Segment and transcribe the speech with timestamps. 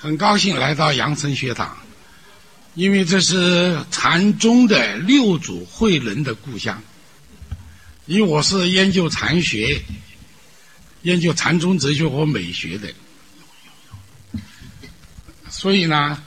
[0.00, 1.76] 很高兴来到阳城学堂，
[2.74, 6.80] 因为这是禅宗的六祖慧能的故乡。
[8.06, 9.82] 因为我是研究禅学、
[11.02, 12.94] 研究禅宗哲学和美学的，
[15.50, 16.22] 所以呢，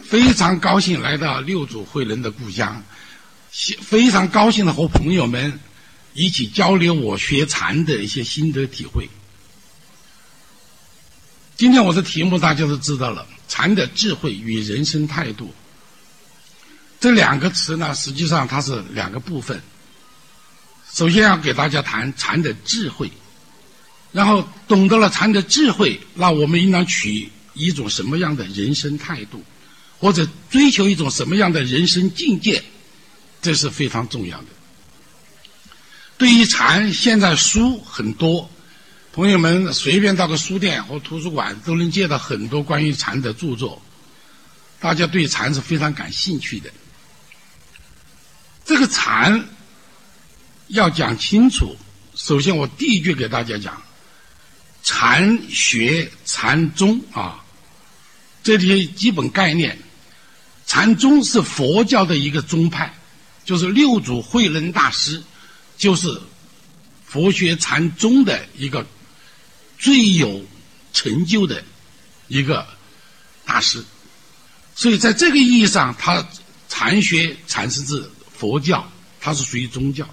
[0.00, 2.80] 非常高兴来到六祖慧能的故乡，
[3.50, 5.58] 非常高兴的和朋友们
[6.14, 9.08] 一起交流我学禅的一些心得体会。
[11.56, 15.52] 今天我的题目大家都知道了，禅的智慧与人生态度。
[16.98, 19.60] 这两个词呢，实际上它是两个部分。
[20.92, 23.10] 首先要给大家谈禅的智慧，
[24.12, 29.42] 然后懂得了禅的智慧，那我们应当取一种什么样的人生态度，
[29.98, 32.62] 或者追求一种什么样的人生境界，
[33.40, 34.46] 这是非常重要的。
[36.18, 38.50] 对于禅，现在书很多。
[39.12, 43.80] 朋友们随便到个书店或图书馆都能借到很多关于禅的著作，
[44.80, 46.70] 大家对禅是非常感兴趣的。
[48.64, 49.46] 这个禅
[50.68, 51.76] 要讲清楚，
[52.14, 53.82] 首先我第一句给大家讲，
[54.82, 57.44] 禅学禅宗啊，
[58.42, 59.76] 这些基本概念，
[60.66, 62.94] 禅宗是佛教的一个宗派，
[63.44, 65.22] 就是六祖慧能大师，
[65.76, 66.18] 就是
[67.04, 68.86] 佛学禅宗的一个。
[69.82, 70.40] 最有
[70.92, 71.60] 成就的
[72.28, 72.64] 一个
[73.44, 73.84] 大师，
[74.76, 76.24] 所以在这个意义上，他
[76.68, 78.88] 禅学禅师自佛教，
[79.20, 80.08] 它是属于宗教。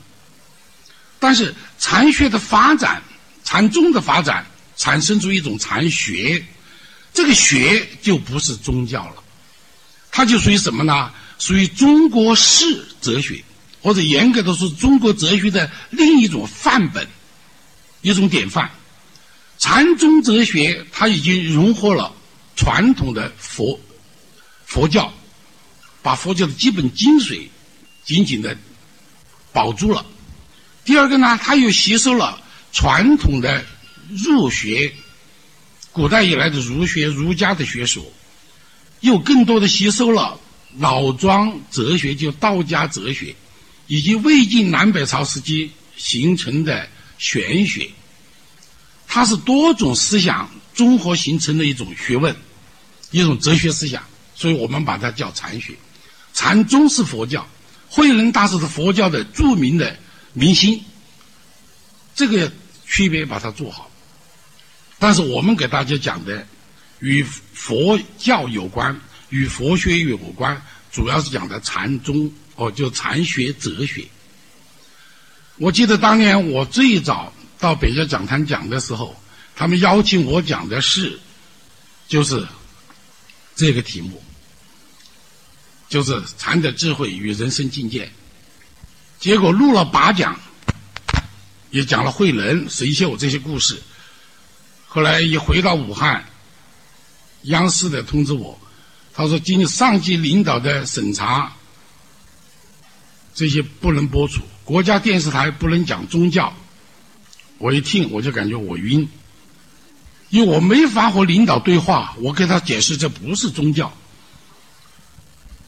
[1.20, 3.00] 但是禅学的发展，
[3.44, 4.44] 禅宗的发展，
[4.76, 6.44] 产生出一种禅学，
[7.14, 9.24] 这个学就不是宗教了，
[10.10, 11.12] 它就属于什么呢？
[11.38, 13.44] 属于中国式哲学，
[13.84, 17.08] 或者严格的说，中国哲学的另一种范本，
[18.02, 18.72] 一种典范。
[19.60, 22.16] 禅宗哲学，它已经融合了
[22.56, 23.80] 传统的佛
[24.66, 25.14] 佛教，
[26.02, 27.42] 把佛教的基本精髓
[28.06, 28.58] 紧紧的
[29.52, 30.06] 保住了。
[30.86, 33.66] 第二个呢，它又吸收了传统的
[34.10, 34.94] 儒学，
[35.92, 38.12] 古代以来的儒学、儒家的学说，
[39.02, 40.40] 又更多的吸收了
[40.78, 43.36] 老庄哲学，就道家哲学，
[43.88, 46.88] 以及魏晋南北朝时期形成的
[47.18, 47.90] 玄学。
[49.12, 52.34] 它是多种思想综合形成的一种学问，
[53.10, 54.04] 一种哲学思想，
[54.36, 55.74] 所以我们把它叫禅学。
[56.32, 57.46] 禅宗是佛教，
[57.90, 59.98] 慧能大师是佛教的著名的
[60.34, 60.80] 明星，
[62.14, 62.52] 这个
[62.86, 63.90] 区别把它做好。
[65.00, 66.46] 但是我们给大家讲的
[67.00, 68.96] 与佛教有关，
[69.30, 74.06] 与佛学有关，主要是讲的禅宗哦，就禅学哲学。
[75.58, 77.34] 我记得当年我最早。
[77.60, 79.16] 到北教讲坛讲的时候，
[79.56, 81.20] 他们邀请我讲的是，
[82.08, 82.48] 就是
[83.54, 84.24] 这个题目，
[85.90, 88.10] 就是禅的智慧与人生境界。
[89.20, 90.40] 结果录了八讲，
[91.70, 93.82] 也讲了慧能、神秀这些故事。
[94.88, 96.24] 后来一回到武汉，
[97.44, 98.58] 央视的通知我，
[99.14, 101.54] 他说经上级领导的审查，
[103.36, 106.56] 这些不能播出，国家电视台不能讲宗教。
[107.60, 109.08] 我一听，我就感觉我晕，
[110.30, 113.94] 因为我没法和领导对话，我给他解释这不是宗教，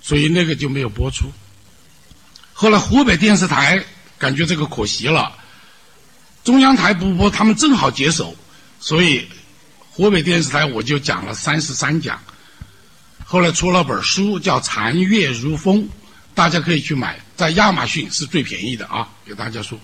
[0.01, 1.31] 所以那个就没有播出。
[2.53, 3.83] 后来湖北电视台
[4.17, 5.33] 感觉这个可惜了，
[6.43, 8.33] 中央台不播，他们正好接手，
[8.79, 9.27] 所以
[9.89, 12.19] 湖北电视台我就讲了三十三讲。
[13.25, 15.83] 后来出了本书叫《残月如风》，
[16.33, 19.77] 大家可以去买，在亚马逊是最便宜的啊，给大家说。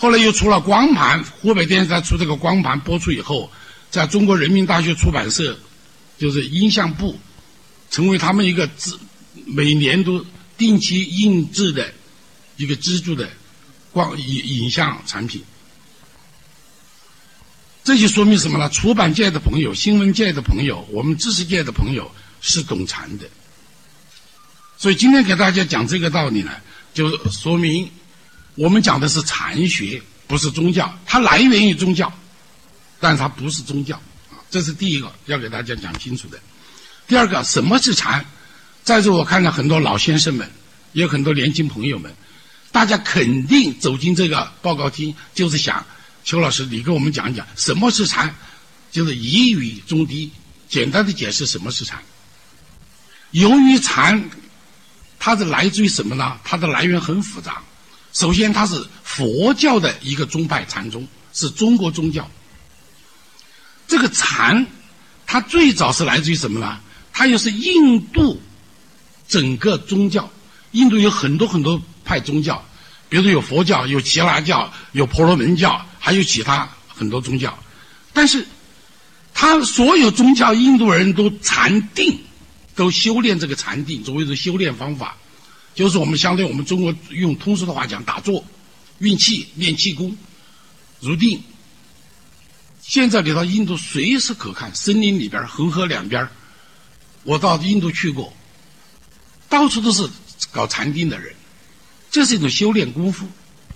[0.00, 3.50] 后来又出了光盘，湖北电视台出这个光盘播出以后，
[3.90, 5.58] 在中国人民大学出版社，
[6.16, 7.18] 就是音像部，
[7.90, 8.96] 成为他们一个支
[9.44, 10.24] 每年都
[10.56, 11.92] 定期印制的
[12.56, 13.28] 一个资助的
[13.90, 15.42] 光影影像产品。
[17.82, 18.70] 这就说明什么呢？
[18.70, 22.08] 出版界的朋友、新闻界的朋友、我们知识界的朋友
[22.40, 23.28] 是懂禅的。
[24.76, 26.52] 所以今天给大家讲这个道理呢，
[26.94, 27.90] 就说明。
[28.58, 30.92] 我们讲的是禅学，不是宗教。
[31.06, 32.12] 它来源于宗教，
[32.98, 33.94] 但它不是宗教
[34.30, 34.42] 啊。
[34.50, 36.36] 这是第一个要给大家讲清楚的。
[37.06, 38.24] 第二个，什么是禅？
[38.82, 40.50] 在座我看到很多老先生们，
[40.92, 42.12] 也有很多年轻朋友们，
[42.72, 45.86] 大家肯定走进这个报告厅，就是想
[46.24, 48.34] 邱老师，你给我们讲一讲什么是禅，
[48.90, 50.32] 就是一语中的，
[50.68, 52.02] 简单的解释什么是禅。
[53.30, 54.28] 由于禅，
[55.16, 56.36] 它的来自于什么呢？
[56.42, 57.62] 它的来源很复杂。
[58.18, 62.28] 首先，它是佛教的一个宗派，禅宗是中国宗教。
[63.86, 64.66] 这个禅，
[65.24, 66.80] 它最早是来自于什么呢？
[67.12, 68.42] 它又是印度
[69.28, 70.28] 整个宗教。
[70.72, 72.60] 印度有很多很多派宗教，
[73.08, 77.56] 比如说有佛教、有耆那教、有婆罗门教，还有其他很多宗教。
[78.12, 78.44] 但是，
[79.32, 82.18] 他所有宗教，印度人都禅定，
[82.74, 85.16] 都修炼这个禅定，作为一种修炼方法，
[85.78, 88.44] 就是我们相对我们中国用通俗的话讲，打坐、
[88.98, 90.16] 运气、练气功、
[90.98, 91.40] 入定。
[92.82, 96.28] 现在你到印度随时可看，森林里边、恒河两边，
[97.22, 98.32] 我到印度去过，
[99.48, 100.04] 到处都是
[100.50, 101.32] 搞禅定的人，
[102.10, 103.24] 这是一种修炼功夫，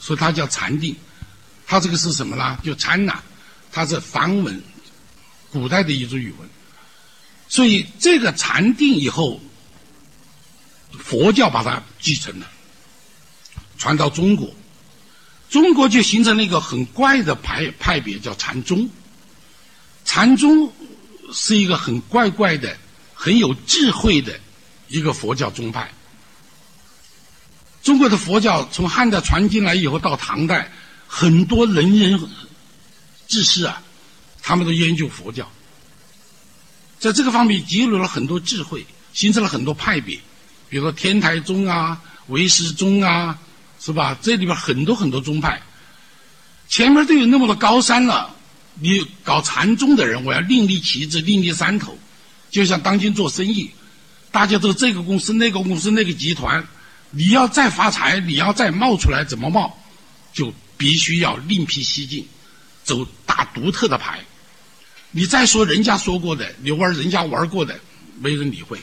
[0.01, 0.97] 所以它叫禅定。
[1.69, 2.59] 它这个是什么呢？
[2.65, 3.23] 就禅呐，
[3.71, 4.61] 它是梵文，
[5.53, 6.51] 古代的一种语文。
[7.49, 9.41] 所以这个禅定以后，
[10.99, 12.47] 佛教把它继承了，
[13.79, 14.55] 传到中国，
[15.51, 18.89] 中国就形成了一个很怪的派派别，叫禅宗。
[20.05, 20.73] 禅宗
[21.33, 22.77] 是一个很怪怪的、
[23.15, 24.39] 很有智慧的
[24.89, 25.91] 一个佛教宗派。
[27.83, 30.71] 中国的佛教从汉代传进来以后，到唐代，
[31.07, 32.21] 很多能人
[33.27, 33.83] 志士啊，
[34.41, 35.51] 他们都研究佛教，
[36.99, 40.21] 在这个方面积累了很多智慧，形成了很多派别，
[40.73, 43.39] 比如说天台宗啊、唯识宗啊，
[43.79, 44.17] 是吧？
[44.23, 45.61] 这里边很多很多宗派，
[46.67, 48.35] 前面都有那么多高山了。
[48.77, 51.99] 你搞禅宗的人，我要另立旗帜，另立山头，
[52.51, 53.71] 就像当今做生意，
[54.31, 56.67] 大家都这个公司、那个公司、那个集团，
[57.11, 59.79] 你要再发财，你要再冒出来，怎么冒？
[60.33, 62.27] 就必须要另辟蹊径，
[62.83, 64.21] 走打独特的牌。
[65.11, 67.79] 你再说人家说过的，你玩人家玩过的，
[68.19, 68.81] 没人理会。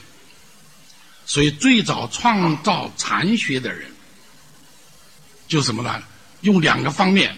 [1.30, 3.92] 所以最早创造禅学的人，
[5.48, 6.02] 就什么呢？
[6.42, 7.38] 用两个方面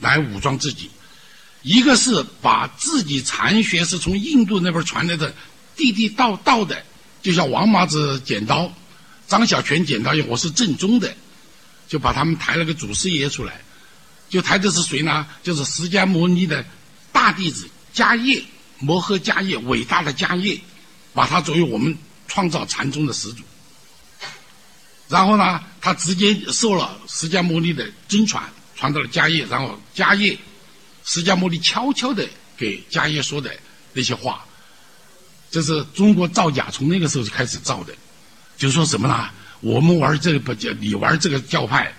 [0.00, 0.90] 来武装自己。
[1.62, 5.34] 一个是把自己禅学是从印度那边传来的，
[5.74, 6.84] 地地道道的，
[7.22, 8.70] 就像王麻子剪刀，
[9.26, 11.16] 张小泉剪刀一样，我是正宗的，
[11.88, 13.62] 就把他们抬了个祖师爷出来，
[14.28, 15.26] 就抬的是谁呢？
[15.42, 16.62] 就是释迦牟尼的
[17.12, 18.44] 大弟子迦叶，
[18.78, 20.60] 摩诃迦叶，伟大的迦叶，
[21.14, 21.96] 把他作为我们
[22.28, 23.42] 创造禅宗的始祖。
[25.08, 28.42] 然后呢，他直接受了释迦牟尼的真传，
[28.74, 30.36] 传到了迦叶，然后迦叶。
[31.04, 32.26] 释迦牟尼悄悄的
[32.56, 33.54] 给迦叶说的
[33.92, 34.42] 那些话，
[35.50, 37.94] 这是中国造假从那个时候就开始造的，
[38.56, 39.28] 就是说什么呢？
[39.60, 41.92] 我们玩这个不叫你玩这个教派，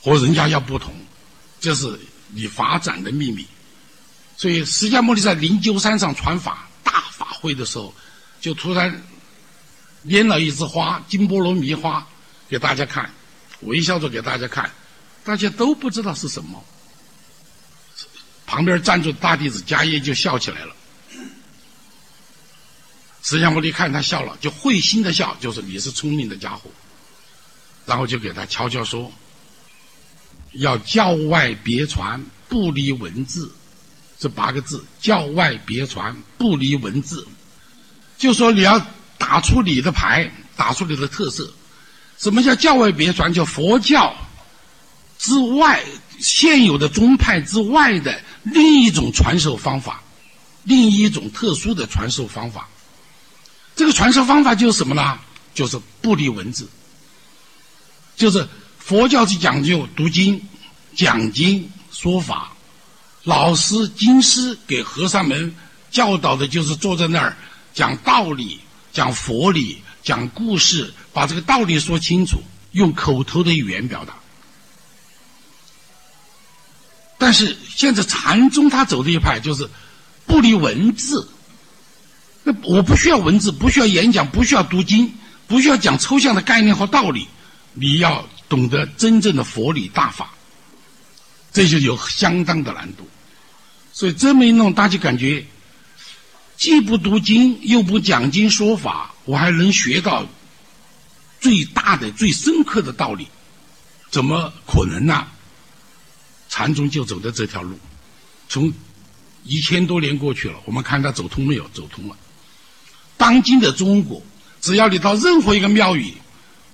[0.00, 0.94] 和人家要不同，
[1.60, 3.46] 这是你发展的秘密。
[4.38, 7.94] 所以释迦牟尼在灵鹫山上传法大法会的时候，
[8.44, 9.02] 就突然
[10.04, 12.06] 拈了一枝花金菠萝蜜花
[12.46, 13.10] 给大家看，
[13.62, 14.70] 微笑着给大家看，
[15.24, 16.62] 大家都不知道是什么。
[18.44, 20.76] 旁边站住大弟子迦叶就笑起来了。
[23.22, 26.70] 释迦牟尼看他笑了，就会心的笑，就是你是聪明的家伙。
[27.86, 29.10] 然后就给他悄悄说
[30.52, 33.50] ：“要教外别传，不离文字。”
[34.20, 37.26] 这八个字：“教外别传，不离文字。”
[38.18, 38.80] 就说你要
[39.18, 41.52] 打出你的牌，打出你的特色。
[42.18, 43.32] 什么叫教外别传？
[43.32, 44.14] 叫佛教
[45.18, 45.82] 之外
[46.20, 48.20] 现有的宗派之外的。
[48.44, 50.02] 另一种传授方法，
[50.64, 52.68] 另一种特殊的传授方法。
[53.74, 55.18] 这个传授方法就是什么呢？
[55.54, 56.68] 就是不离文字。
[58.16, 58.46] 就是
[58.78, 60.40] 佛教是讲究读经、
[60.94, 62.52] 讲经说法，
[63.22, 65.54] 老师经师给和尚们
[65.90, 67.36] 教导的就是坐在那儿
[67.74, 68.60] 讲道理、
[68.92, 72.40] 讲佛理、讲故事，把这个道理说清楚，
[72.72, 74.14] 用口头的语言表达。
[77.18, 79.68] 但是现在禅宗他走的一派就是
[80.26, 81.28] 不离文字，
[82.42, 85.12] 那我不需要文字，不需要演讲，不需要读经，
[85.46, 87.26] 不需要讲抽象的概念和道理，
[87.72, 90.32] 你要懂得真正的佛理大法，
[91.52, 93.08] 这就有相当的难度。
[93.92, 95.46] 所以这么一弄，大家感觉
[96.56, 100.26] 既不读经又不讲经说法，我还能学到
[101.40, 103.26] 最大的、最深刻的道理，
[104.10, 105.26] 怎么可能呢？
[106.48, 107.76] 禅宗就走的这条路，
[108.48, 108.72] 从
[109.42, 111.68] 一千多年过去了，我们看他走通没有？
[111.70, 112.16] 走通了。
[113.16, 114.22] 当今的中国，
[114.60, 116.14] 只要你到任何一个庙宇，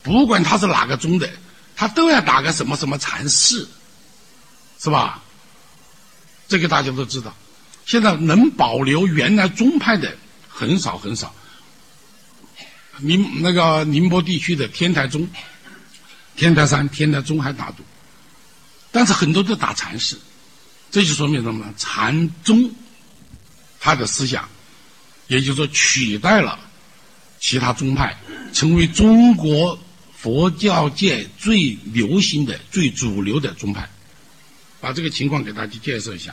[0.02, 1.28] 不管他是哪个宗的，
[1.74, 3.68] 他都要打个什么什么禅寺，
[4.78, 5.22] 是吧？
[6.46, 7.34] 这个大家都知道。
[7.84, 10.16] 现在能保留原来宗派的
[10.48, 11.34] 很少很少。
[12.98, 15.26] 宁那个宁波地区的天台宗、
[16.36, 17.82] 天台山、天台宗还打赌。
[18.92, 20.18] 但是很多都打禅寺，
[20.90, 21.72] 这就说明什么呢？
[21.76, 22.70] 禅宗
[23.78, 24.48] 他的思想，
[25.28, 26.58] 也就是说取代了
[27.38, 28.16] 其他宗派，
[28.52, 29.78] 成为中国
[30.16, 33.88] 佛教界最流行的、最主流的宗派。
[34.80, 36.32] 把这个情况给大家介绍一下。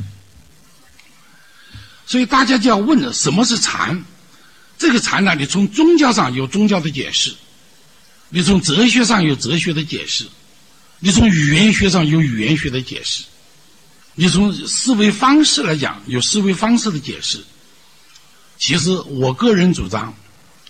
[2.07, 4.03] 所以大家就要问了：什么是禅？
[4.77, 5.35] 这个禅呢？
[5.35, 7.35] 你从宗教上有宗教的解释，
[8.29, 10.25] 你从哲学上有哲学的解释，
[10.99, 13.23] 你从语言学上有语言学的解释，
[14.15, 17.43] 你从思维方式来讲有思维方式的解释。
[18.57, 20.13] 其实我个人主张，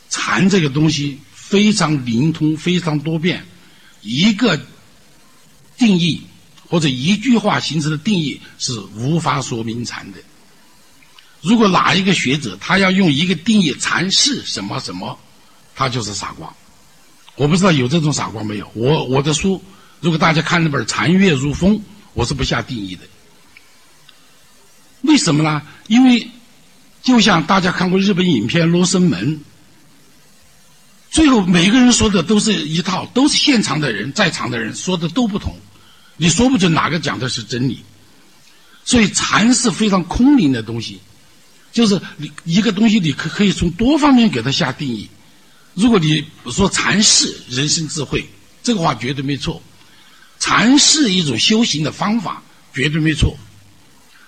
[0.10, 3.46] 禅这个东西非常灵通、非常多变，
[4.01, 4.60] 一个
[5.77, 6.22] 定义
[6.67, 10.17] 或者一句话形成的定义是无法说明禅的。
[11.41, 15.17] 如果哪一个学者他要用一个定义阐释什么什么，
[15.75, 16.51] 他就是傻瓜。
[17.36, 18.70] 我不知道有这种傻瓜没有。
[18.74, 19.63] 我我的书，
[20.01, 21.75] 如果大家看那本《禅月如风》，
[22.13, 23.03] 我是不下定义的。
[25.01, 25.62] 为什么呢？
[25.88, 26.29] 因为
[27.03, 29.36] 就像大家看过日本影片《罗生门》，
[31.12, 35.56] 最后每个人说的都是一套，都是现场的人在场的人说的都不同，
[36.17, 37.84] 你说不准哪个讲的是真理。
[38.84, 41.00] 所以禅是非常空灵的东西。
[41.77, 45.07] 就是你一个东西，你可可以从多方面给它下定义。
[45.75, 48.27] 如果你说禅是人生智慧，
[48.63, 49.62] 这个话绝对没错。
[50.39, 52.41] 禅是一种修行的方法，
[52.74, 53.38] 绝对没错。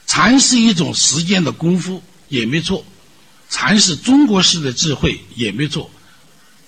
[0.06, 2.86] 禅是一种实践的功夫，也没错。
[3.50, 5.90] 禅是中国式的智慧，也没错。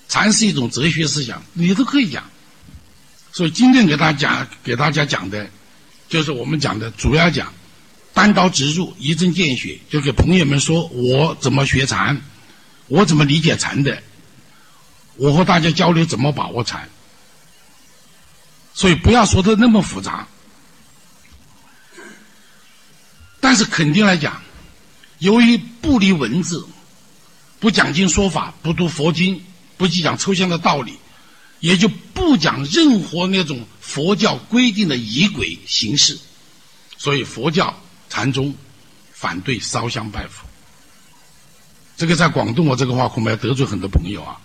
[0.08, 2.24] 禅是一种哲学思想，你都可以讲。
[3.30, 5.48] 所以今天给大家讲，给大家讲的，
[6.08, 7.54] 就是我们讲的主要讲。
[8.14, 12.20] 单刀直入，一针见血，就给朋友们说我怎么学禅，
[12.88, 14.02] 我怎么理解禅的，
[15.16, 16.88] 我和大家交流怎么把握禅。
[18.74, 20.26] 所以不要说的那么复杂，
[23.40, 24.42] 但是肯定来讲，
[25.18, 26.66] 由于不离文字，
[27.60, 29.42] 不讲经说法，不读佛经，
[29.76, 30.98] 不去讲抽象的道理，
[31.60, 36.18] 也就不讲任何那种佛教规定的仪轨形式，
[36.98, 37.81] 所以佛教。
[38.12, 38.54] 禅宗
[39.10, 40.44] 反对烧香拜佛，
[41.96, 44.38] 这个在广东，我这个话恐怕要得罪很多朋友啊！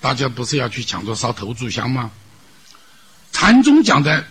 [0.00, 2.10] 大家不是要去抢着烧头炷香吗？
[3.30, 4.26] 禅宗讲的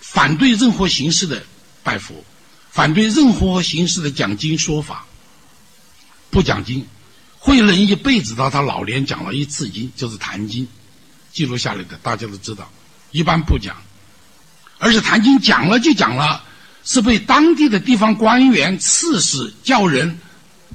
[0.00, 1.42] 反对任何形式的
[1.82, 2.22] 拜佛，
[2.70, 5.06] 反对任何形式的讲经说法，
[6.28, 6.86] 不讲经，
[7.38, 10.66] 慧能一辈子到他老年讲了一次经，就是《坛经》，
[11.32, 12.70] 记录下来的，大家都知道，
[13.12, 13.74] 一般不讲，
[14.78, 16.44] 而且《坛经》讲了就讲了。
[16.84, 20.18] 是被当地的地方官员、刺史、教人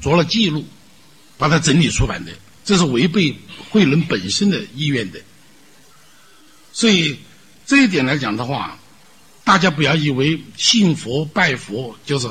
[0.02, 0.66] 做了记录，
[1.38, 2.32] 把它整理出版的，
[2.66, 3.38] 这是违背
[3.70, 5.20] 慧能本身的意愿的。
[6.74, 7.20] 所以
[7.66, 8.80] 这一点来讲的话，
[9.44, 12.28] 大家不要以为信佛拜佛就是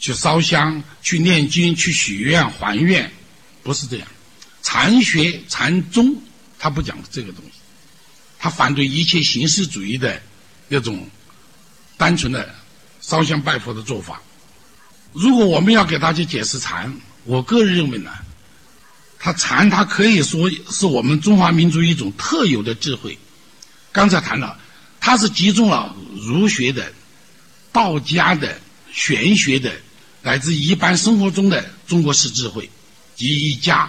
[0.00, 3.08] 去烧香、去念经、去许愿还愿，
[3.62, 4.08] 不是这样。
[4.62, 6.16] 禅学禅宗
[6.58, 7.60] 他不讲这个东西，
[8.36, 10.20] 他反对一切形式主义的
[10.66, 11.08] 那种
[11.96, 12.52] 单纯的。
[13.06, 14.20] 烧香拜佛的做法，
[15.12, 18.10] 如果我们要给大家解释禅，我个人认为呢，
[19.16, 23.16] 它禅它可以说是我们中华民族一种特有的智慧。
[23.92, 24.58] 刚才谈了，
[24.98, 26.92] 它是集中了儒学的、
[27.70, 28.60] 道家的、
[28.92, 29.72] 玄学的，
[30.22, 32.68] 来自一般生活中的中国式智慧
[33.14, 33.88] 集一家，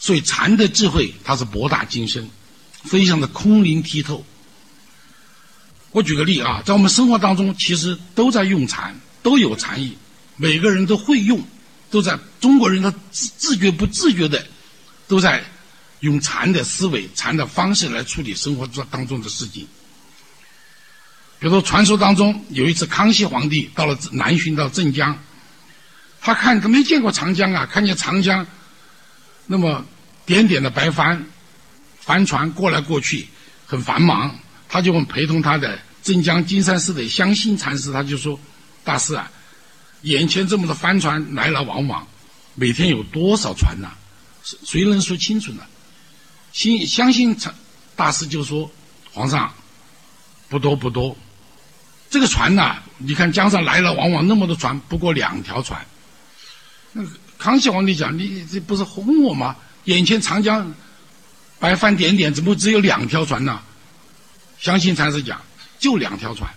[0.00, 2.28] 所以禅的智慧它是博大精深，
[2.82, 4.26] 非常的空灵剔透。
[5.92, 9.96] 我举个例啊，在我们生活当中，其实都在用禅，都有禅意，
[10.36, 11.42] 每个人都会用，
[11.90, 14.46] 都在中国人的自自觉不自觉的，
[15.08, 15.42] 都在
[16.00, 19.66] 用禅的思维、禅的方式来处理生活中当中的事情。
[21.40, 25.18] 比如说，传说当中有一次，康熙皇帝到了南巡到镇江，
[26.20, 28.46] 他看他没见过长江啊，看见长江
[29.46, 29.84] 那么
[30.24, 31.26] 点点的白帆，
[31.98, 33.26] 帆船过来过去，
[33.66, 34.38] 很繁忙。
[34.72, 38.38] 他就问陪同他的镇江金山寺的香心禅师，他就说
[38.84, 39.28] ：“大师啊，
[40.02, 42.06] 眼前这么多帆船来来往往，
[42.54, 43.90] 每天有多少船呢？
[44.44, 45.64] 谁能说清楚呢？”
[46.54, 47.52] 心相信禅
[47.96, 48.70] 大师就说
[49.12, 49.52] ：“皇上，
[50.48, 51.16] 不多不多，
[52.08, 55.84] 这个船呐，你看江上来来往往那么多船，不过两条船。”
[56.92, 57.02] 那
[57.38, 59.56] 康熙皇帝讲：“你这不是哄我吗？
[59.84, 60.72] 眼前长江
[61.58, 63.60] 白帆点点，怎么只有两条船呢？”
[64.60, 65.40] 相信禅师讲，
[65.78, 66.52] 就两条船，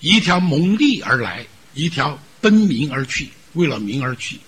[0.00, 4.38] 一条蒙利而来，一条奔名而去，为了名而去。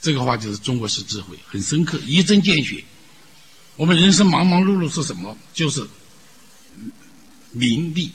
[0.00, 2.84] 这个话就是中国式智慧，很深刻，一针见血。
[3.76, 5.36] 我们人生忙忙碌碌是什么？
[5.54, 5.86] 就是
[7.52, 8.12] 名利，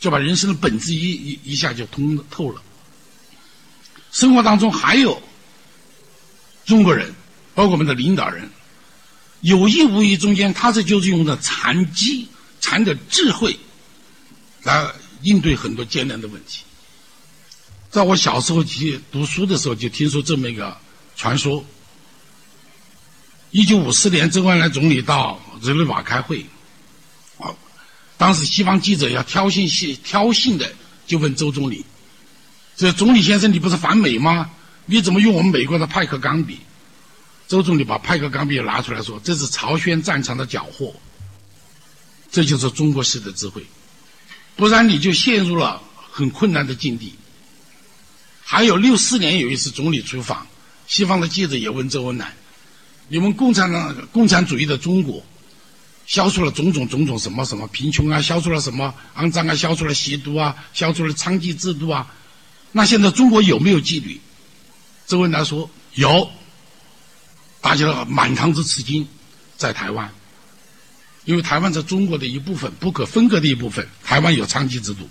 [0.00, 2.60] 就把人生的本质一一一下就通透了。
[4.10, 5.22] 生活当中还有
[6.64, 7.14] 中国人，
[7.54, 8.50] 包括我们的领导人，
[9.42, 12.26] 有意无意中间，他这就是用的禅机、
[12.66, 13.56] 谈的智慧
[14.64, 14.84] 来
[15.22, 16.64] 应对很多艰难的问题。
[17.90, 20.76] 在我小时候去读书的时候，就听说这么一个
[21.14, 21.64] 传说：
[23.52, 26.44] 一九五四年，周恩来总理到日内瓦开会，
[27.38, 27.54] 啊，
[28.18, 30.68] 当时西方记者要挑衅性挑衅的
[31.06, 31.84] 就问周总理
[32.76, 34.50] ：“这总理先生，你不是反美吗？”
[34.86, 36.58] 你怎么用我们美国的派克钢笔？
[37.46, 40.92] 周总理把派克钢笔拿出来说：“这是朝鲜战场的缴获。”
[42.36, 43.64] 这就是中国式的智慧，
[44.56, 47.14] 不然你就陷入了很困难的境地。
[48.44, 50.46] 还有六四年有一次总理出访，
[50.86, 52.34] 西方的记者也问周恩来
[53.08, 55.24] ：“你们共产党、共产主义的中国，
[56.06, 62.06] 消除了种种种种什么什么贫穷啊，消除了什么肮脏啊，消除了吸毒啊，消除了娼妓制度啊？
[62.70, 64.20] 那现在中国有没有纪律？”
[65.08, 66.30] 周恩来说：“有，
[67.62, 69.08] 大家满堂子吃惊，
[69.56, 70.12] 在台湾，
[71.26, 73.86] 因为台湾是中国的一部分，不可分割的一部分。
[74.02, 75.06] 台湾有娼妓制度，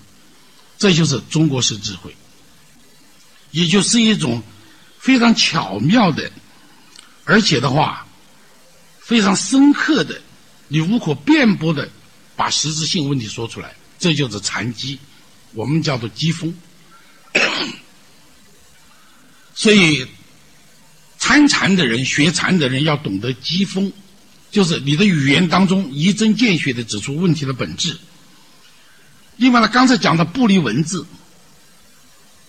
[0.77, 2.15] 这就是中国式智慧，
[3.51, 4.41] 也就是一种
[4.97, 6.31] 非常巧妙的，
[7.25, 8.07] 而且的话
[8.99, 10.19] 非常深刻的，
[10.67, 11.87] 你无可辩驳的
[12.35, 14.97] 把实质性问题说出来，这就是禅机，
[15.53, 16.51] 我们叫做机锋。”
[19.53, 20.05] 所以，
[21.17, 23.91] 参禅的人、学禅的人要懂得机锋，
[24.55, 27.99] 就是你的语言当中一针见血的指出问题的本质。
[29.35, 31.05] 另外呢，刚才讲的不离文字，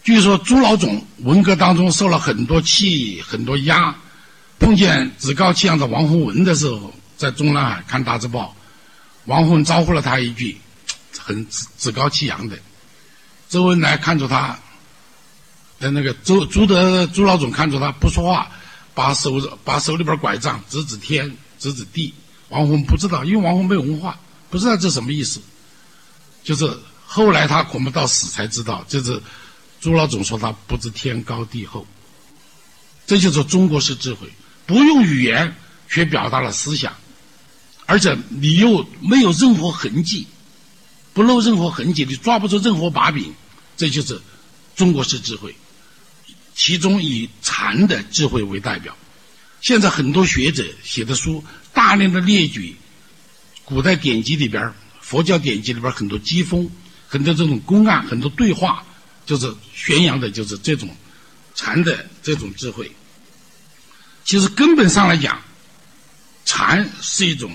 [0.05, 3.93] 据说朱老总文革当中受了很多气、很多压，
[4.61, 8.55] 碰见趾高气扬的王洪文的时候，在中南海看大字报，
[9.25, 10.57] 王洪文招呼了他一句，
[11.19, 12.57] 很趾趾高气扬的，
[13.49, 14.57] 周恩来看着他。
[15.81, 18.49] 在那个朱朱德朱老总看着他不说话，
[18.95, 22.15] 把手把手里边拐杖指指天指指地。
[22.49, 24.19] 王洪不知道，因为王洪没有文化，
[24.51, 25.41] 不知道这什么意思。
[26.45, 29.21] 就是后来他恐怕到死才知道，就是
[29.81, 31.87] 朱老总说他不知天高地厚。
[33.07, 34.29] 这就是中国式智慧，
[34.65, 35.57] 不用语言
[35.89, 36.95] 却表达了思想，
[37.87, 40.27] 而且你又没有任何痕迹，
[41.13, 43.33] 不露任何痕迹，你抓不住任何把柄，
[43.77, 44.21] 这就是
[44.75, 45.55] 中国式智慧。
[46.55, 48.97] 其中以禅的智慧为代表。
[49.67, 52.77] 现在很多学者写的书，大量的列举
[53.65, 56.71] 古代典籍里边、佛教典籍里边很多机锋、
[57.09, 58.87] 很多这种公案、很多对话，
[59.27, 60.89] 就是宣扬的就是这种
[61.57, 62.93] 禅的这种智慧。
[64.25, 65.43] 其实根本上来讲，
[66.45, 67.51] 禅是一种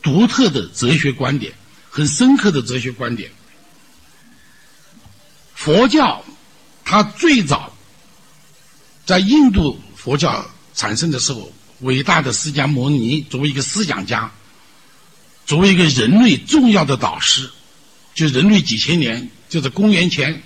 [0.00, 1.52] 独特的哲学观点，
[1.90, 3.32] 很深刻的哲学观点。
[5.56, 6.24] 佛教
[6.84, 7.76] 它最早。
[9.04, 14.32] 在印度佛教产生的时候，伟大的释迦牟尼作为一个思想家，
[15.46, 17.50] 作为一个人类重要的导师，
[18.14, 20.42] 就人类几千年，就是公元前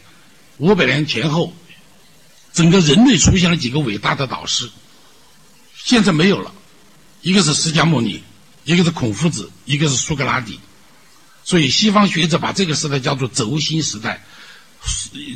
[0.58, 1.54] 五百年前后，
[2.52, 4.68] 整个人类出现了几个伟大的导师，
[5.76, 6.52] 现在没有了，
[7.22, 8.22] 一个是释迦牟尼，
[8.64, 10.60] 一个是孔夫子，一个是苏格拉底，
[11.44, 14.24] 所以西方学者把这个时代叫做轴心时代，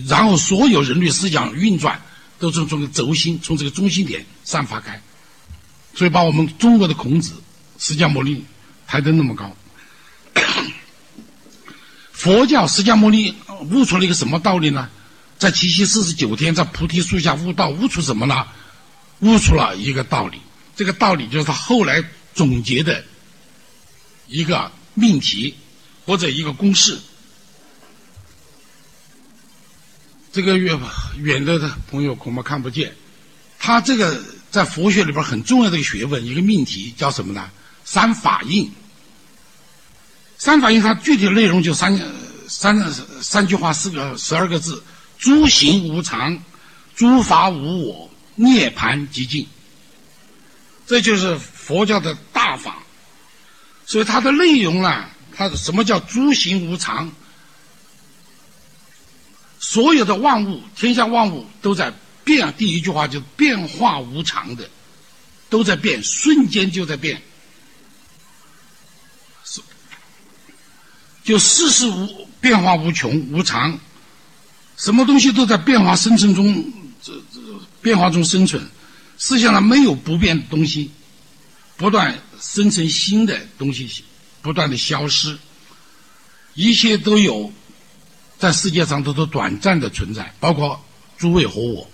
[0.06, 2.02] 然后所有人类思想运转。
[2.42, 5.00] 都从这个轴心，从这个中心点散发开，
[5.94, 7.34] 所以把我们中国的孔子、
[7.78, 8.44] 释迦牟尼
[8.84, 9.56] 抬得那么高。
[12.10, 13.32] 佛教释迦牟尼
[13.70, 14.90] 悟出了一个什么道理呢？
[15.38, 18.44] 在七七四十九天，在菩提树下悟道，悟出什么呢？
[19.20, 20.40] 悟出了一个道理。
[20.74, 22.02] 这个道理就是他后来
[22.34, 23.04] 总结的
[24.26, 25.54] 一个命题
[26.04, 26.98] 或者一个公式。
[30.32, 30.80] 这个远
[31.18, 32.92] 远的的朋友恐怕看不见，
[33.58, 34.18] 他这个
[34.50, 37.50] 在佛学里边很重要的一个学问，一个命题叫什么呢？
[37.84, 38.72] 三法印。
[40.38, 41.96] 三法印它具体内容就三
[42.48, 44.82] 三三句话，四个十二个字：
[45.18, 46.36] 诸行无常，
[46.96, 49.46] 诸法无我，涅盘寂静。
[50.86, 52.78] 这就是佛教的大法。
[53.84, 57.12] 所以它的内容呢，它什么叫诸行无常？
[59.62, 61.94] 所有的万物，天下万物都在
[62.24, 62.52] 变。
[62.58, 64.68] 第一句话就变化无常的，
[65.48, 67.22] 都在变，瞬间就在变。
[71.22, 73.78] 就世事无变化无穷无常，
[74.76, 77.40] 什么东西都在变化生存中，这这
[77.80, 78.60] 变化中生存。
[79.16, 80.90] 世界上没有不变的东西，
[81.76, 84.04] 不断生成新的东西，
[84.42, 85.38] 不断的消失，
[86.54, 87.52] 一切都有。
[88.42, 90.84] 在世界上都是短暂的存在，包括
[91.16, 91.88] 诸位和我。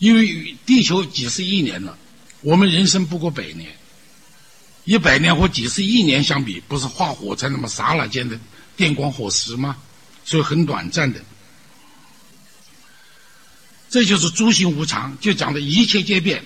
[0.00, 1.96] 因为地球几十亿年了，
[2.40, 3.72] 我们人生不过百年，
[4.82, 8.36] 一百年和几十亿年相比，不是化火柴那么刹那间的
[8.76, 9.76] 电光火石吗？
[10.24, 11.20] 所以很短暂的。
[13.88, 16.42] 这就是诸行无常，就讲的一切皆变，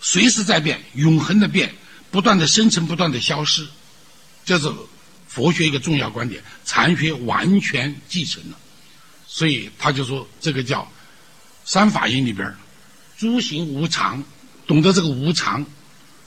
[0.00, 1.72] 随时在变，永恒的变，
[2.10, 3.64] 不断的生成，不断的消失，
[4.44, 4.68] 这是
[5.34, 8.56] 佛学一个重要观点，禅学完全继承了。
[9.26, 10.88] 所以他就说，这个叫
[11.64, 12.54] 三法印里边
[13.18, 14.22] 诸行无常，
[14.64, 15.66] 懂得这个无常，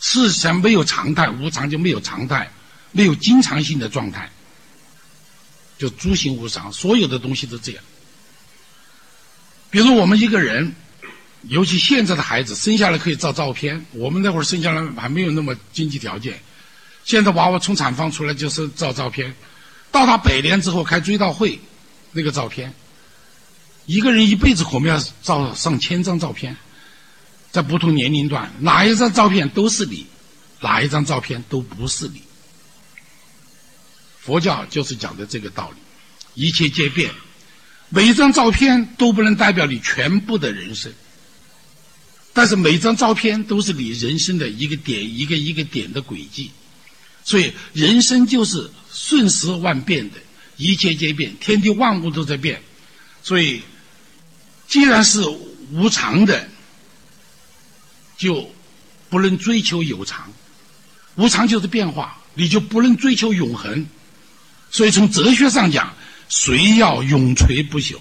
[0.01, 2.51] 事实没有常态，无常就没有常态，
[2.91, 4.29] 没有经常性的状态，
[5.77, 7.83] 就诸行无常，所有的东西都这样。
[9.69, 10.75] 比如我们一个人，
[11.43, 16.41] 尤其现在的孩子生下来可以照照片，我们那会儿生下来还没有那么经济条件，
[17.07, 19.33] 现在娃娃从产房出来就是照照片，
[19.93, 21.57] 到他百年之后开追悼会，
[22.11, 22.73] 那个照片。
[23.85, 26.57] 一个人一辈子可能要照上千张照片，
[27.49, 30.05] 在不同年龄段，哪一张照片都是你，
[30.59, 32.21] 哪一张照片都不是你。
[34.19, 37.09] 佛教就是讲的这个道理，一切皆变，
[37.87, 40.91] 每一张照片都不能代表你全部的人生，
[42.33, 46.51] 但是每张照片都是你人生的一个点，一个一个点的轨迹。
[47.27, 50.15] 所以人生就是瞬时万变的，
[50.55, 52.63] 一切皆变，天地万物都在变，
[53.21, 53.61] 所以。
[54.69, 55.21] 既然是
[55.71, 56.49] 无常的，
[58.17, 58.51] 就
[59.09, 60.29] 不能追求有常。
[61.15, 63.87] 无常就是变化，你就不能追求永恒。
[64.69, 65.95] 所以从哲学上讲，
[66.27, 67.95] 谁要永垂不朽，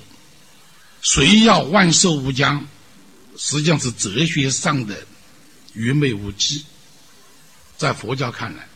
[1.02, 2.66] 谁要万寿无疆，
[3.38, 5.06] 实际上是哲学上的
[5.72, 6.60] 愚昧无知。
[7.78, 8.66] 在佛教看来，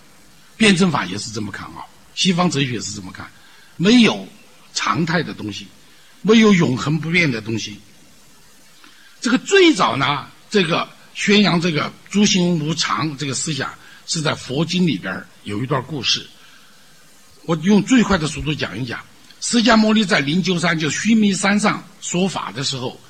[0.60, 1.80] 辩证法也是这么看啊，
[2.14, 3.26] 西方哲学是这么看，
[3.78, 4.28] 没有
[4.74, 5.66] 常态的东西。
[6.22, 7.80] 没有永恒不变的东西。
[9.22, 13.72] 这个最早呢，这个宣扬这个诸行无常这个思想，
[14.06, 16.26] 是在佛经里边有一段故事。
[17.46, 19.00] 我用最快的速度讲一讲：
[19.40, 23.00] 释迦牟尼在灵鹫山，就须弥山上说法的时候，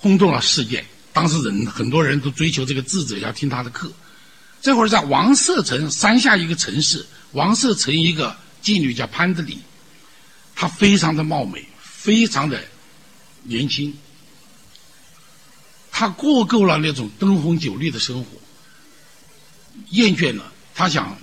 [0.00, 0.84] 轰动了世界。
[1.12, 3.92] 当时人很多人都追求这个智者，要听他的课。
[4.60, 9.58] 这会儿在王舍城山下一个城市，王舍城一个妓女叫潘德里，
[10.54, 11.64] 她非常的貌美。
[12.06, 12.62] 非常的
[13.42, 13.92] 年轻，
[15.90, 18.30] 他过够了那种灯红酒绿的生活，
[19.90, 21.18] 厌倦了，他想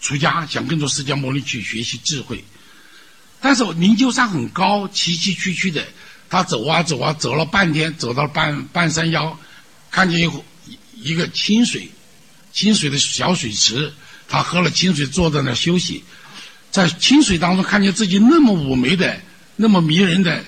[0.00, 2.44] 出家，想跟着释迦牟尼去学习智慧。
[3.40, 5.86] 但是灵鹫山很高，崎崎岖岖的，
[6.28, 9.38] 他走啊走啊，走了半天，走到半半山腰，
[9.92, 10.32] 看见一
[10.96, 11.88] 一个清水，
[12.52, 13.92] 清水的小水池，
[14.28, 16.04] 他喝了清水，坐在那休息，
[16.70, 19.20] 在清水当中看见自己那么妩媚的。
[19.62, 20.42] 那么迷人的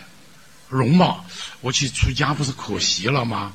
[0.71, 1.23] 容貌，
[1.61, 3.53] 我去出家不是可惜了吗？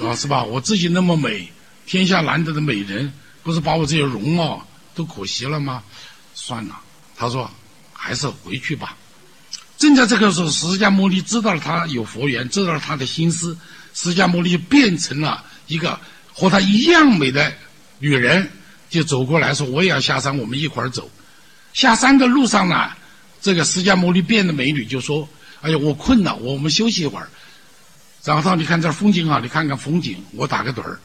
[0.00, 0.42] 啊，是吧？
[0.42, 1.52] 我自己那么美，
[1.84, 5.82] 天下难得的美人，不是把我这些容貌都可惜了吗？
[6.34, 6.80] 算了，
[7.14, 7.50] 他说
[7.92, 8.96] 还是回去吧。
[9.76, 13.54] 正在这个时候，释迦牟尼知道了他有佛缘，知道了他的心思，
[13.92, 16.00] 释迦牟尼就变成了一个
[16.32, 17.52] 和他一样美的
[17.98, 18.50] 女人，
[18.90, 21.10] 就走过来说：“我也要下山，我们一块儿走。”
[21.72, 22.90] 下山的路上呢？
[23.40, 25.28] 这个释迦牟尼变的美女就说
[25.62, 27.28] ：“哎呀，我困了，我们休息一会儿。”
[28.24, 31.00] 然后他你看这风景好，你看看风景，我打个盹儿。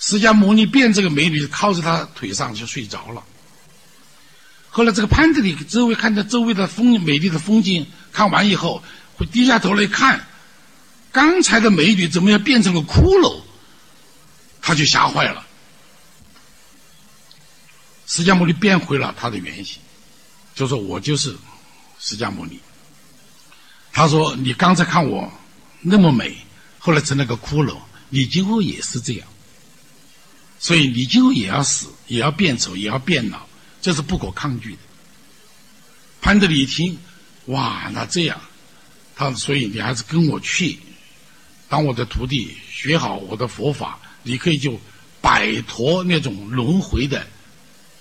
[0.00, 3.22] 释迦牟尼变这个美女靠在他腿上就睡着了。
[4.70, 8.82] 后来这个潘德里周围看着周围的风美丽的风景，看完以后
[9.16, 10.26] 会低下头来看，
[11.12, 13.40] 刚才的美女怎么样变成个骷髅？
[14.64, 15.46] 他就吓坏了。
[18.06, 19.78] 释迦牟尼变回了他的原形，
[20.54, 21.36] 就说我就是。
[22.00, 22.60] 释迦牟尼，
[23.90, 25.32] 他说：“你刚才看我
[25.80, 26.36] 那么美，
[26.78, 27.78] 后来成了个骷髅，
[28.10, 29.26] 你今后也是这样。
[30.58, 33.46] 所以你今后也要死，也要变丑，也要变老，
[33.80, 34.78] 这是不可抗拒的。”
[36.20, 36.98] 潘德里一听，
[37.46, 38.38] 哇，那这样，
[39.16, 40.78] 他所以你还是跟我去，
[41.70, 44.80] 当我的徒弟，学好我的佛法，你可以就
[45.20, 47.24] 摆脱那种轮回的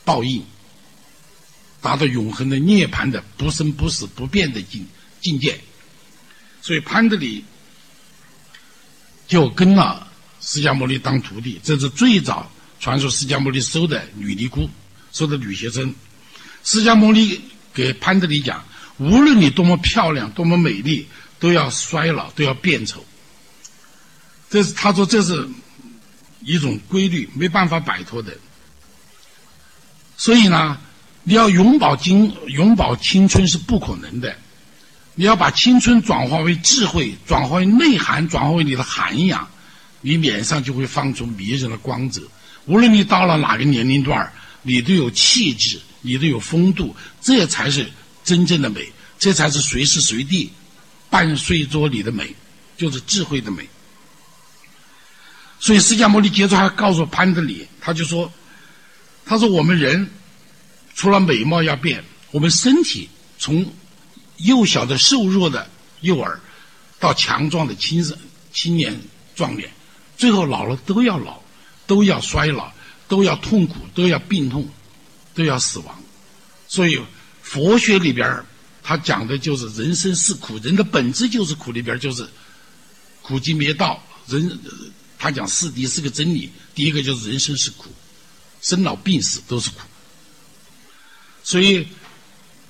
[0.03, 0.43] 报应。
[1.81, 4.87] 达到永恒的涅槃的不生不死不变的境
[5.19, 5.59] 境界，
[6.61, 7.43] 所以潘德里
[9.27, 10.07] 就跟了
[10.39, 11.59] 释迦牟尼当徒弟。
[11.61, 14.69] 这是最早传说释迦牟尼收的女尼姑，
[15.11, 15.93] 收的女学生。
[16.63, 17.41] 释迦牟尼
[17.73, 18.63] 给潘德里讲：
[18.97, 21.05] 无论你多么漂亮，多么美丽，
[21.37, 23.05] 都要衰老，都要变丑。
[24.49, 25.45] 这是他说这是
[26.45, 28.35] 一种规律，没办法摆脱的。
[30.17, 30.77] 所以呢。
[31.25, 34.35] 你要永葆青永葆青春是不可能的，
[35.15, 39.47] 你要把青春转化为智慧，转化为内涵，转化为你的涵养，
[40.01, 42.21] 你脸上就会放出迷人的光泽。
[42.65, 44.29] 无论你到了哪个年龄段
[44.63, 47.89] 你都有气质，你都有风度，这才是
[48.25, 50.51] 真正的美，这才是随时随地
[51.09, 52.35] 伴随着你的美，
[52.75, 53.65] 就是智慧的美。
[55.63, 58.29] 所以释迦牟尼接着还告诉潘德里，他就说
[59.23, 60.05] ：“他说我们人
[60.93, 63.07] 除了美貌要变，我们身体
[63.39, 63.65] 从。”
[64.37, 65.69] 幼小的瘦弱的
[66.01, 66.37] 幼儿，
[66.99, 68.03] 到强壮的青
[68.51, 68.99] 青年
[69.35, 69.69] 壮年，
[70.17, 71.39] 最后老了都要老，
[71.85, 72.69] 都要衰老，
[73.07, 74.67] 都要痛苦，都要病痛，
[75.35, 76.03] 都要死亡。
[76.67, 76.99] 所以
[77.43, 78.43] 佛学里边
[78.81, 81.71] 他讲的就是人生是苦，人的本质就是苦。
[81.71, 82.27] 里边就是
[83.21, 84.59] 苦集灭道，人
[85.23, 86.51] 他讲四谛是个真理。
[86.75, 87.85] 第一个就是人生是苦，
[88.61, 89.77] 生老病死都是苦。
[91.43, 91.87] 所以。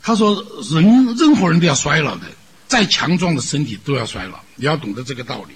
[0.06, 2.30] 他说：“人任何人都要衰老的，
[2.68, 4.38] 再强壮的身体都要衰老。
[4.58, 5.54] 你要懂得这个道理。”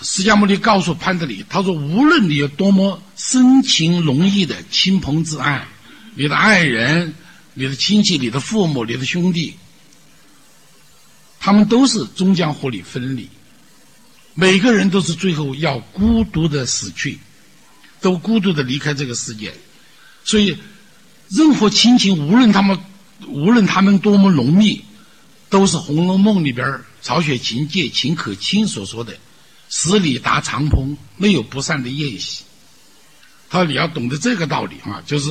[0.00, 5.66] 释迦牟尼告诉潘德里：“他说，无论你有多么深情浓郁的亲朋挚爱，
[6.14, 7.12] 你的爱人、
[7.54, 9.56] 你的亲戚、你的父母、你的兄弟，
[11.40, 13.28] 他们都是终将和你分离。
[14.34, 17.18] 每个人都是最后要孤独的死去，
[18.00, 19.54] 都孤独的离开这个世界。
[20.24, 20.56] 所以。”
[21.34, 22.78] 任何亲情，无论他们，
[23.26, 24.84] 无论他们多么浓密，
[25.48, 29.16] 都是《红楼梦》里边曹雪芹借秦可卿所说的
[29.70, 32.44] “十里达长棚，没有不散的宴席”。
[33.48, 35.30] 他说：“你要懂得这个道理啊，就是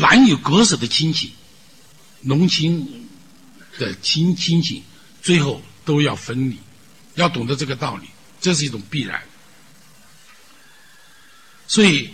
[0.00, 1.30] 难有割舍的亲情，
[2.22, 3.06] 浓情
[3.78, 4.82] 的亲亲情，
[5.22, 6.58] 最后都要分离。
[7.14, 8.06] 要懂得这个道理，
[8.40, 9.22] 这是一种必然。
[11.66, 12.10] 所以，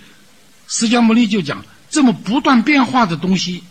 [0.66, 3.64] 释迦牟尼就讲。”这么不断变化的东西，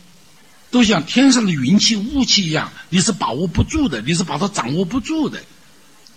[0.72, 5.44] 都像天上的云气、雾气一样，你是把握不住的，你是把它掌握不住的。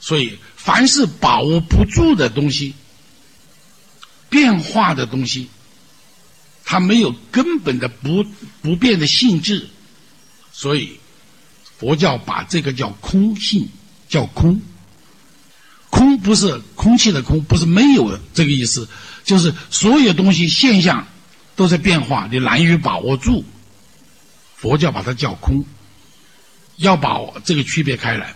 [0.00, 2.74] 所以，凡是把握不住的东西、
[4.30, 5.50] 变化的东西，
[6.64, 8.24] 它没有根本的不
[8.62, 9.68] 不变的性质。
[10.54, 10.98] 所以，
[11.78, 13.68] 佛教把这个叫空性，
[14.08, 14.58] 叫空。
[16.00, 18.88] 空不是空气的空，不是没有这个意思，
[19.22, 21.06] 就是所有东西现象。
[21.56, 23.44] 都在变化，你难于把握住。
[24.56, 25.62] 佛教把它叫空，
[26.76, 28.32] 要把这个区别开来，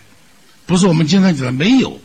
[0.66, 1.98] 不是我们经常讲的没有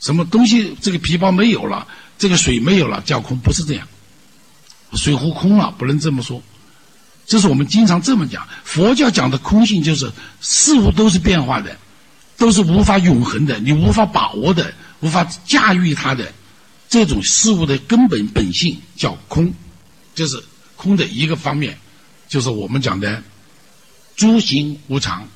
[0.00, 3.86] 什么东西，这个皮包没有了，这个水没有了叫空，不是这样。
[4.94, 6.42] 水壶空了，不能这么说。
[7.26, 8.48] 这是我们经常这么讲。
[8.64, 11.76] 佛教讲的空性就是事物都是变化的，
[12.38, 14.72] 都是无法永恒的，你无法把握的，
[15.06, 16.34] 无法驾驭它的
[16.88, 19.54] 这种事物的根本本性叫空。
[20.16, 20.42] 就是
[20.74, 21.78] 空的一个方面，
[22.28, 23.22] 就是我们讲的
[24.16, 25.28] 诸行无常，